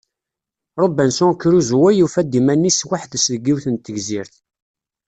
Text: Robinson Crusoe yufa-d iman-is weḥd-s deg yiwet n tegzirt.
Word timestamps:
Robinson 0.81 1.31
Crusoe 1.41 1.91
yufa-d 1.99 2.37
iman-is 2.39 2.79
weḥd-s 2.89 3.25
deg 3.33 3.43
yiwet 3.47 3.65
n 3.69 3.75
tegzirt. 3.77 4.33